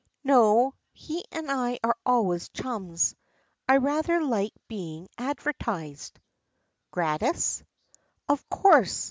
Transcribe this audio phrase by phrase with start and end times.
[0.23, 3.15] "No, he and I are always chums.
[3.69, 6.19] I rather liked being advertised."
[6.89, 7.61] "Gratis?"
[8.27, 8.99] "Of course.